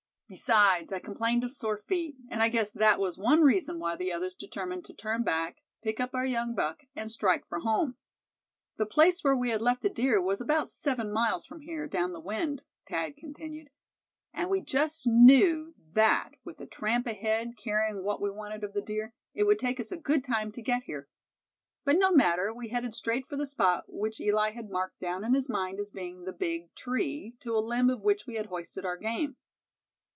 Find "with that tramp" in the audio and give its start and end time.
16.45-17.07